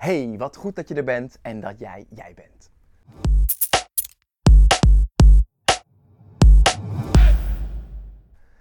Hey, 0.00 0.34
wat 0.38 0.56
goed 0.56 0.76
dat 0.76 0.88
je 0.88 0.94
er 0.94 1.04
bent 1.04 1.38
en 1.42 1.60
dat 1.60 1.78
jij 1.78 2.06
jij 2.08 2.34
bent. 2.34 2.70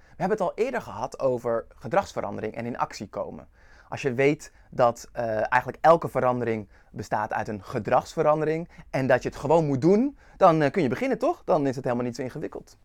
We 0.01 0.25
hebben 0.25 0.37
het 0.37 0.41
al 0.41 0.53
eerder 0.55 0.81
gehad 0.81 1.19
over 1.19 1.65
gedragsverandering 1.75 2.55
en 2.55 2.65
in 2.65 2.77
actie 2.77 3.07
komen. 3.07 3.47
Als 3.89 4.01
je 4.01 4.13
weet 4.13 4.53
dat 4.69 5.09
uh, 5.15 5.23
eigenlijk 5.27 5.77
elke 5.81 6.09
verandering 6.09 6.69
bestaat 6.91 7.33
uit 7.33 7.47
een 7.47 7.63
gedragsverandering 7.63 8.69
en 8.89 9.07
dat 9.07 9.23
je 9.23 9.29
het 9.29 9.37
gewoon 9.37 9.65
moet 9.65 9.81
doen, 9.81 10.17
dan 10.37 10.61
uh, 10.61 10.71
kun 10.71 10.81
je 10.81 10.89
beginnen 10.89 11.17
toch? 11.17 11.43
Dan 11.45 11.67
is 11.67 11.75
het 11.75 11.83
helemaal 11.83 12.05
niet 12.05 12.15
zo 12.15 12.21
ingewikkeld. 12.21 12.77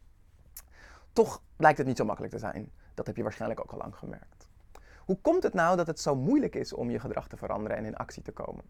Toch 1.13 1.43
lijkt 1.57 1.79
het 1.79 1.87
niet 1.87 1.97
zo 1.97 2.05
makkelijk 2.05 2.33
te 2.33 2.39
zijn. 2.39 2.73
Dat 2.95 3.07
heb 3.07 3.17
je 3.17 3.23
waarschijnlijk 3.23 3.61
ook 3.61 3.73
al 3.73 3.79
lang 3.79 3.97
gemerkt. 3.97 4.34
Hoe 5.05 5.19
komt 5.21 5.43
het 5.43 5.55
nou 5.55 5.77
dat 5.77 5.87
het 5.87 6.01
zo 6.01 6.17
moeilijk 6.17 6.55
is 6.55 6.73
om 6.73 6.91
je 6.91 7.01
gedrag 7.01 7.29
te 7.29 7.37
veranderen 7.37 7.77
en 7.77 7.85
in 7.85 7.97
actie 7.97 8.23
te 8.23 8.33
komen? 8.33 8.65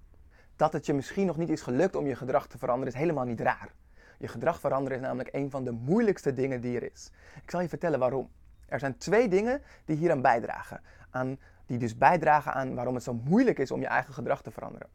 Dat 0.57 0.73
het 0.73 0.87
je 0.87 0.95
misschien 0.95 1.27
nog 1.27 1.37
niet 1.37 1.49
is 1.49 1.63
gelukt 1.63 1.97
om 1.97 2.07
je 2.07 2.15
gedrag 2.15 2.47
te 2.47 2.59
veranderen 2.59 2.93
is 2.93 2.99
helemaal 2.99 3.25
niet 3.25 3.41
raar. 3.41 3.73
Je 4.19 4.29
gedrag 4.29 4.61
veranderen 4.61 4.99
is 4.99 5.05
namelijk 5.05 5.35
een 5.35 5.51
van 5.51 5.65
de 5.65 5.71
moeilijkste 5.71 6.33
dingen 6.33 6.61
die 6.61 6.77
er 6.77 6.93
is. 6.93 7.11
Ik 7.43 7.51
zal 7.51 7.61
je 7.61 7.69
vertellen 7.69 7.99
waarom. 7.99 8.31
Er 8.67 8.79
zijn 8.79 8.97
twee 8.99 9.29
dingen 9.29 9.63
die 9.85 9.97
hieraan 9.97 10.23
bijdragen. 10.23 10.81
Aan, 11.11 11.39
die 11.67 11.79
dus 11.79 11.99
bijdragen 11.99 12.53
aan 12.53 12.75
waarom 12.75 12.95
het 12.95 13.05
zo 13.05 13.21
moeilijk 13.25 13.59
is 13.59 13.71
om 13.71 13.81
je 13.81 13.87
eigen 13.87 14.15
gedrag 14.15 14.43
te 14.43 14.51
veranderen. 14.51 14.89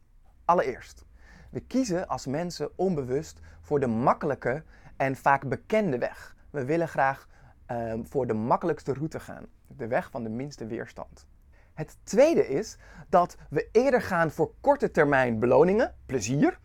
Allereerst, 0.44 1.04
we 1.50 1.60
kiezen 1.60 2.08
als 2.08 2.26
mensen 2.26 2.70
onbewust 2.78 3.40
voor 3.60 3.80
de 3.80 3.86
makkelijke 3.86 4.62
en 4.96 5.16
vaak 5.16 5.48
bekende 5.48 5.98
weg. 5.98 6.36
We 6.50 6.64
willen 6.64 6.88
graag 6.88 7.28
uh, 7.70 7.92
voor 8.02 8.26
de 8.26 8.34
makkelijkste 8.34 8.92
route 8.92 9.20
gaan. 9.20 9.46
De 9.66 9.86
weg 9.86 10.10
van 10.10 10.22
de 10.22 10.28
minste 10.28 10.66
weerstand. 10.66 11.26
Het 11.74 11.96
tweede 12.02 12.48
is 12.48 12.78
dat 13.08 13.36
we 13.50 13.68
eerder 13.72 14.02
gaan 14.02 14.30
voor 14.30 14.52
korte 14.60 14.90
termijn 14.90 15.38
beloningen, 15.38 15.94
plezier, 16.06 16.58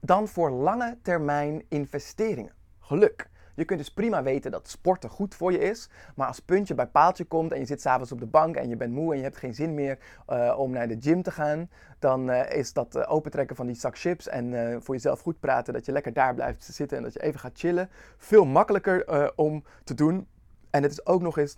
dan 0.00 0.28
voor 0.28 0.50
lange 0.50 0.98
termijn 1.02 1.64
investeringen, 1.68 2.52
geluk. 2.80 3.30
Je 3.54 3.64
kunt 3.64 3.78
dus 3.78 3.92
prima 3.92 4.22
weten 4.22 4.50
dat 4.50 4.68
sporten 4.68 5.10
goed 5.10 5.34
voor 5.34 5.52
je 5.52 5.58
is. 5.58 5.90
Maar 6.14 6.26
als 6.26 6.40
puntje 6.40 6.74
bij 6.74 6.86
paaltje 6.86 7.24
komt 7.24 7.52
en 7.52 7.58
je 7.58 7.66
zit 7.66 7.80
s'avonds 7.80 8.12
op 8.12 8.18
de 8.18 8.26
bank 8.26 8.56
en 8.56 8.68
je 8.68 8.76
bent 8.76 8.92
moe 8.92 9.12
en 9.12 9.16
je 9.16 9.24
hebt 9.24 9.36
geen 9.36 9.54
zin 9.54 9.74
meer 9.74 9.98
uh, 10.28 10.54
om 10.58 10.70
naar 10.70 10.88
de 10.88 10.96
gym 11.00 11.22
te 11.22 11.30
gaan. 11.30 11.70
Dan 11.98 12.30
uh, 12.30 12.50
is 12.50 12.72
dat 12.72 12.96
uh, 12.96 13.02
opentrekken 13.12 13.56
van 13.56 13.66
die 13.66 13.76
zak 13.76 13.98
chips 13.98 14.28
en 14.28 14.78
voor 14.82 14.94
jezelf 14.94 15.20
goed 15.20 15.40
praten 15.40 15.72
dat 15.72 15.86
je 15.86 15.92
lekker 15.92 16.12
daar 16.12 16.34
blijft 16.34 16.64
zitten 16.64 16.96
en 16.96 17.02
dat 17.02 17.12
je 17.12 17.22
even 17.22 17.40
gaat 17.40 17.58
chillen. 17.58 17.90
Veel 18.16 18.44
makkelijker 18.44 19.32
om 19.36 19.64
te 19.84 19.94
doen. 19.94 20.26
En 20.72 20.82
het 20.82 20.92
is 20.92 21.06
ook 21.06 21.22
nog 21.22 21.38
eens 21.38 21.56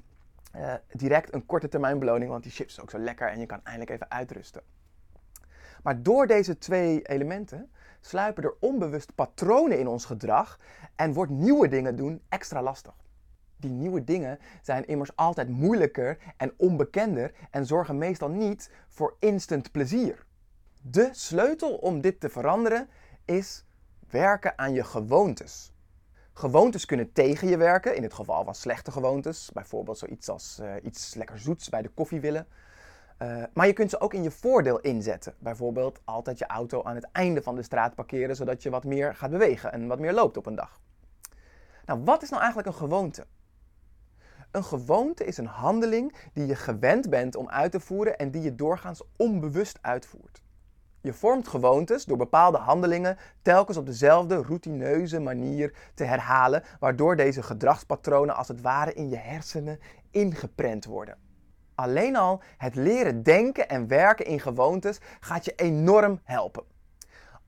direct 0.93 1.35
een 1.35 1.47
korte 1.47 1.69
termijn 1.69 1.99
beloning, 1.99 2.31
want 2.31 2.43
die 2.43 2.53
chips 2.53 2.73
is 2.73 2.81
ook 2.81 2.91
zo 2.91 2.99
lekker 2.99 3.29
en 3.29 3.41
je 3.41 3.47
kan 3.47 3.61
eindelijk 3.63 3.91
even 3.91 4.11
uitrusten. 4.11 4.63
Maar 5.83 6.03
door 6.03 6.27
deze 6.27 6.59
twee 6.59 7.03
elementen 7.03 7.71
sluipen 8.01 8.43
er 8.43 8.55
onbewust 8.61 9.15
patronen 9.15 9.79
in 9.79 9.87
ons 9.87 10.05
gedrag 10.05 10.59
en 10.97 11.13
wordt 11.13 11.31
nieuwe 11.31 11.69
dingen 11.69 11.97
doen 11.97 12.23
extra 12.29 12.63
lastig. 12.63 12.95
Die 13.57 13.71
nieuwe 13.71 14.05
dingen 14.05 14.39
zijn 14.63 14.87
immers 14.87 15.17
altijd 15.17 15.49
moeilijker 15.49 16.19
en 16.37 16.55
onbekender 16.57 17.33
en 17.51 17.67
zorgen 17.67 17.99
meestal 17.99 18.29
niet 18.29 18.71
voor 18.89 19.17
instant 19.19 19.71
plezier. 19.71 20.27
De 20.83 21.09
sleutel 21.13 21.75
om 21.75 22.01
dit 22.01 22.21
te 22.21 22.29
veranderen 22.29 22.89
is 23.25 23.65
werken 24.11 24.59
aan 24.59 24.73
je 24.73 24.85
gewoontes. 24.85 25.74
Gewoontes 26.37 26.85
kunnen 26.85 27.13
tegen 27.13 27.49
je 27.49 27.57
werken, 27.57 27.97
in 27.97 28.03
het 28.03 28.15
geval 28.15 28.45
van 28.45 28.55
slechte 28.55 28.91
gewoontes, 28.91 29.51
bijvoorbeeld 29.53 29.99
zoiets 29.99 30.29
als 30.29 30.59
uh, 30.63 30.73
iets 30.83 31.15
lekker 31.15 31.39
zoets 31.39 31.69
bij 31.69 31.83
de 31.83 31.89
koffie 31.89 32.21
willen. 32.21 32.47
Uh, 33.23 33.43
maar 33.53 33.67
je 33.67 33.73
kunt 33.73 33.91
ze 33.91 34.01
ook 34.01 34.15
in 34.15 34.23
je 34.23 34.31
voordeel 34.31 34.81
inzetten. 34.81 35.35
Bijvoorbeeld 35.39 36.01
altijd 36.05 36.39
je 36.39 36.47
auto 36.47 36.83
aan 36.83 36.95
het 36.95 37.09
einde 37.13 37.43
van 37.43 37.55
de 37.55 37.63
straat 37.63 37.95
parkeren, 37.95 38.37
zodat 38.37 38.63
je 38.63 38.71
wat 38.71 38.85
meer 38.85 39.15
gaat 39.15 39.31
bewegen 39.31 39.73
en 39.73 39.87
wat 39.87 39.99
meer 39.99 40.13
loopt 40.13 40.37
op 40.37 40.47
een 40.47 40.55
dag. 40.55 40.81
Nou, 41.87 42.01
wat 42.05 42.23
is 42.23 42.29
nou 42.31 42.43
eigenlijk 42.43 42.73
een 42.73 42.83
gewoonte? 42.83 43.27
Een 44.51 44.65
gewoonte 44.65 45.25
is 45.25 45.37
een 45.37 45.47
handeling 45.47 46.15
die 46.33 46.47
je 46.47 46.57
gewend 46.57 47.11
bent 47.11 47.37
om 47.37 47.49
uit 47.49 47.73
te 47.73 47.81
voeren 47.81 48.19
en 48.19 48.31
die 48.31 48.43
je 48.43 48.55
doorgaans 48.55 49.03
onbewust 49.17 49.79
uitvoert. 49.81 50.44
Je 51.05 51.13
vormt 51.13 51.49
gewoontes 51.49 52.05
door 52.05 52.17
bepaalde 52.17 52.59
handelingen 52.59 53.19
telkens 53.43 53.77
op 53.77 53.87
dezelfde 53.87 54.43
routineuze 54.43 55.21
manier 55.21 55.75
te 55.95 56.05
herhalen, 56.05 56.63
waardoor 56.81 57.17
deze 57.17 57.43
gedragspatronen 57.43 58.37
als 58.37 58.49
het 58.49 58.61
ware 58.61 58.93
in 58.93 59.09
je 59.09 59.17
hersenen 59.17 59.79
ingeprent 60.11 60.85
worden. 60.85 61.19
Alleen 61.75 62.17
al 62.17 62.43
het 62.57 62.75
leren 62.75 63.23
denken 63.23 63.69
en 63.69 63.89
werken 63.89 64.27
in 64.27 64.41
gewoontes 64.41 65.01
gaat 65.21 65.45
je 65.45 65.55
enorm 65.55 66.21
helpen. 66.23 66.65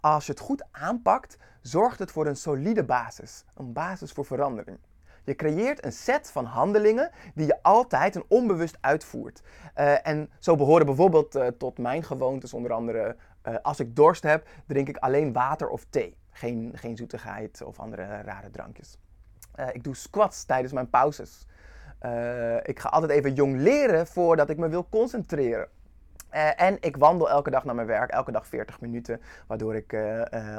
Als 0.00 0.26
je 0.26 0.32
het 0.32 0.40
goed 0.40 0.64
aanpakt, 0.70 1.36
zorgt 1.60 1.98
het 1.98 2.10
voor 2.10 2.26
een 2.26 2.36
solide 2.36 2.84
basis, 2.84 3.44
een 3.54 3.72
basis 3.72 4.12
voor 4.12 4.24
verandering. 4.24 4.78
Je 5.26 5.34
creëert 5.34 5.84
een 5.84 5.92
set 5.92 6.30
van 6.30 6.44
handelingen 6.44 7.10
die 7.34 7.46
je 7.46 7.62
altijd 7.62 8.16
en 8.16 8.24
onbewust 8.28 8.78
uitvoert. 8.80 9.42
Uh, 9.76 10.06
en 10.06 10.30
zo 10.38 10.56
behoren 10.56 10.86
bijvoorbeeld 10.86 11.36
uh, 11.36 11.46
tot 11.46 11.78
mijn 11.78 12.02
gewoontes 12.02 12.54
onder 12.54 12.72
andere, 12.72 13.16
uh, 13.48 13.54
als 13.62 13.80
ik 13.80 13.96
dorst 13.96 14.22
heb, 14.22 14.48
drink 14.66 14.88
ik 14.88 14.96
alleen 14.96 15.32
water 15.32 15.68
of 15.68 15.86
thee. 15.90 16.16
Geen, 16.30 16.72
geen 16.74 16.96
zoetigheid 16.96 17.62
of 17.62 17.78
andere 17.78 18.20
rare 18.22 18.50
drankjes. 18.50 18.98
ik 19.72 19.84
doe 19.84 19.94
squats 19.94 20.44
tijdens 20.44 20.72
mijn 20.72 20.90
pauzes. 20.90 21.46
Uh, 22.02 22.56
ik 22.56 22.78
ga 22.78 22.88
altijd 22.88 23.12
even 23.12 23.34
jong 23.34 23.56
leren 23.56 24.06
voordat 24.06 24.50
ik 24.50 24.56
me 24.56 24.68
wil 24.68 24.88
concentreren. 24.88 25.68
En 26.56 26.76
ik 26.80 26.96
wandel 26.96 27.30
elke 27.30 27.50
dag 27.50 27.64
naar 27.64 27.74
mijn 27.74 27.86
werk, 27.86 28.10
elke 28.10 28.32
dag 28.32 28.46
40 28.46 28.80
minuten, 28.80 29.20
waardoor 29.46 29.74
ik 29.74 29.96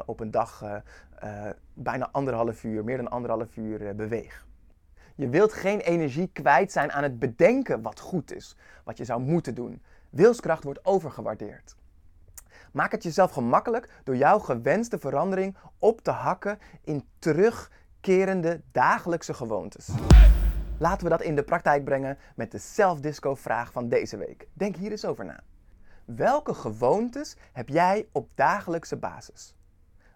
op 0.06 0.20
een 0.20 0.32
dag 0.32 0.82
bijna 1.74 2.10
anderhalf 2.12 2.64
uur, 2.64 2.84
meer 2.84 2.98
dan 2.98 3.10
anderhalf 3.10 3.58
uur 3.58 3.96
beweeg. 3.96 4.46
Je 5.16 5.30
wilt 5.30 5.54
geen 5.54 5.80
energie 5.80 6.30
kwijt 6.34 6.72
zijn 6.72 6.92
aan 6.92 7.04
het 7.04 7.20
bedenken 7.20 7.82
wat 7.82 8.00
goed 8.00 8.34
is, 8.34 8.56
wat 8.84 8.98
je 8.98 9.06
zou 9.06 9.22
moeten 9.22 9.56
doen. 9.56 9.82
Wilskracht 10.10 10.64
wordt 10.64 10.86
overgewaardeerd. 10.86 11.76
Maak 12.78 12.92
het 12.92 13.04
jezelf 13.04 13.32
gemakkelijk 13.32 13.90
door 14.04 14.16
jouw 14.16 14.40
gewenste 14.40 15.00
verandering 15.00 15.58
op 15.80 16.02
te 16.02 16.12
hakken 16.12 16.60
in 16.84 17.08
terugkerende 17.20 18.62
dagelijkse 18.72 19.34
gewoontes. 19.34 19.90
Laten 20.78 21.04
we 21.04 21.10
dat 21.10 21.22
in 21.22 21.36
de 21.36 21.44
praktijk 21.44 21.84
brengen 21.84 22.18
met 22.36 22.52
de 22.52 22.58
self-disco 22.58 23.36
vraag 23.36 23.72
van 23.72 23.90
deze 23.90 24.18
week. 24.18 24.48
Denk 24.54 24.76
hier 24.76 24.92
eens 24.92 25.06
over 25.06 25.26
na. 25.26 25.40
Welke 26.06 26.54
gewoontes 26.54 27.36
heb 27.54 27.70
jij 27.70 28.08
op 28.12 28.30
dagelijkse 28.36 28.98
basis? 28.98 29.56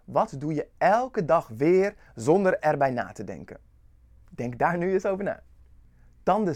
Wat 0.04 0.34
doe 0.38 0.54
je 0.54 0.68
elke 0.78 1.24
dag 1.24 1.48
weer 1.48 1.94
zonder 2.14 2.58
erbij 2.58 2.90
na 2.90 3.12
te 3.12 3.24
denken? 3.24 3.58
Denk 4.30 4.58
daar 4.58 4.78
nu 4.78 4.92
eens 4.92 5.06
over 5.06 5.24
na. 5.24 5.42
Dan 6.22 6.44
de 6.44 6.54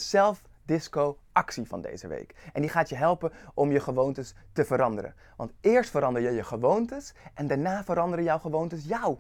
self-disco 0.67 1.19
actie 1.33 1.67
van 1.67 1.81
deze 1.81 2.09
week. 2.09 2.35
En 2.53 2.61
die 2.61 2.71
gaat 2.71 2.89
je 2.89 2.97
helpen 2.97 3.33
om 3.55 3.73
je 3.73 3.81
gewoontes 3.81 4.35
te 4.53 4.65
veranderen. 4.65 5.15
Want 5.37 5.53
eerst 5.61 5.91
verander 5.91 6.23
je 6.23 6.31
je 6.31 6.45
gewoontes 6.45 7.15
en 7.35 7.47
daarna 7.47 7.85
veranderen 7.85 8.25
jouw 8.25 8.39
gewoontes 8.39 8.85
jou. 8.85 9.17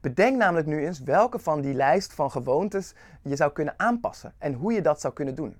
Bedenk 0.00 0.36
namelijk 0.36 0.66
nu 0.66 0.86
eens 0.86 1.00
welke 1.00 1.38
van 1.38 1.60
die 1.60 1.74
lijst 1.74 2.12
van 2.12 2.30
gewoontes 2.30 2.94
je 3.22 3.36
zou 3.36 3.52
kunnen 3.52 3.74
aanpassen 3.76 4.34
en 4.38 4.52
hoe 4.52 4.72
je 4.72 4.82
dat 4.82 5.00
zou 5.00 5.14
kunnen 5.14 5.34
doen. 5.34 5.56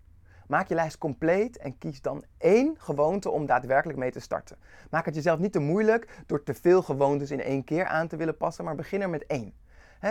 Maak 0.46 0.68
je 0.68 0.74
lijst 0.74 0.98
compleet 0.98 1.56
en 1.56 1.78
kies 1.78 2.02
dan 2.02 2.24
één 2.38 2.74
gewoonte 2.78 3.30
om 3.30 3.46
daadwerkelijk 3.46 3.98
mee 3.98 4.10
te 4.10 4.20
starten. 4.20 4.56
Maak 4.90 5.04
het 5.04 5.14
jezelf 5.14 5.38
niet 5.38 5.52
te 5.52 5.58
moeilijk 5.58 6.22
door 6.26 6.42
te 6.42 6.54
veel 6.54 6.82
gewoontes 6.82 7.30
in 7.30 7.42
één 7.42 7.64
keer 7.64 7.86
aan 7.86 8.08
te 8.08 8.16
willen 8.16 8.36
passen, 8.36 8.64
maar 8.64 8.74
begin 8.74 9.00
er 9.00 9.10
met 9.10 9.26
één. 9.26 9.54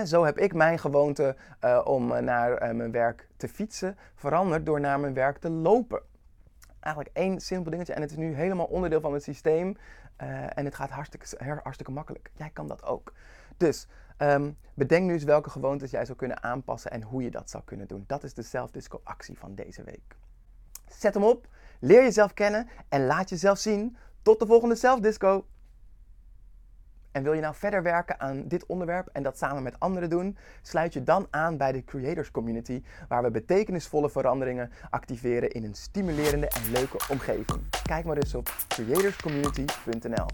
Zo 0.05 0.23
heb 0.23 0.37
ik 0.37 0.53
mijn 0.53 0.79
gewoonte 0.79 1.35
uh, 1.63 1.81
om 1.83 2.11
eh, 2.11 2.21
naar 2.21 2.51
uh, 2.51 2.75
mijn 2.75 2.91
werk 2.91 3.27
te 3.37 3.47
fietsen 3.47 3.97
veranderd 4.15 4.65
door 4.65 4.79
naar 4.79 4.99
mijn 4.99 5.13
werk 5.13 5.37
te 5.37 5.49
lopen. 5.49 6.01
Eigenlijk 6.79 7.17
één 7.17 7.39
simpel 7.39 7.71
dingetje 7.71 7.93
en 7.93 8.01
het 8.01 8.11
is 8.11 8.17
nu 8.17 8.33
helemaal 8.33 8.65
onderdeel 8.65 9.01
van 9.01 9.13
het 9.13 9.23
systeem 9.23 9.77
en 10.55 10.65
het 10.65 10.75
gaat 10.75 10.89
hartstikke, 10.89 11.59
hartstikke 11.63 11.91
makkelijk. 11.91 12.31
Jij 12.33 12.49
kan 12.49 12.67
dat 12.67 12.83
ook. 12.83 13.13
Dus 13.57 13.87
Um, 14.17 14.57
bedenk 14.73 15.05
nu 15.05 15.13
eens 15.13 15.23
welke 15.23 15.49
gewoontes 15.49 15.91
jij 15.91 16.05
zou 16.05 16.17
kunnen 16.17 16.43
aanpassen 16.43 16.91
en 16.91 17.01
hoe 17.01 17.23
je 17.23 17.31
dat 17.31 17.49
zou 17.49 17.63
kunnen 17.63 17.87
doen. 17.87 18.03
Dat 18.07 18.23
is 18.23 18.33
de 18.33 18.41
self-disco 18.41 19.01
actie 19.03 19.37
van 19.37 19.55
deze 19.55 19.83
week. 19.83 20.15
Zet 20.87 21.13
hem 21.13 21.23
op, 21.23 21.47
leer 21.79 22.03
jezelf 22.03 22.33
kennen 22.33 22.67
en 22.89 23.05
laat 23.05 23.29
jezelf 23.29 23.57
zien. 23.57 23.97
Tot 24.21 24.39
de 24.39 24.45
volgende 24.45 24.75
self-disco. 24.75 25.45
En 27.13 27.23
wil 27.23 27.33
je 27.33 27.41
nou 27.41 27.55
verder 27.55 27.83
werken 27.83 28.19
aan 28.19 28.47
dit 28.47 28.65
onderwerp 28.65 29.07
en 29.11 29.23
dat 29.23 29.37
samen 29.37 29.63
met 29.63 29.79
anderen 29.79 30.09
doen? 30.09 30.37
Sluit 30.61 30.93
je 30.93 31.03
dan 31.03 31.27
aan 31.29 31.57
bij 31.57 31.71
de 31.71 31.83
Creators 31.83 32.31
Community, 32.31 32.83
waar 33.07 33.23
we 33.23 33.31
betekenisvolle 33.31 34.09
veranderingen 34.09 34.71
activeren 34.89 35.49
in 35.49 35.63
een 35.63 35.75
stimulerende 35.75 36.47
en 36.47 36.71
leuke 36.71 36.97
omgeving. 37.09 37.61
Kijk 37.83 38.05
maar 38.05 38.17
eens 38.17 38.35
op 38.35 38.49
creatorscommunity.nl. 38.67 40.25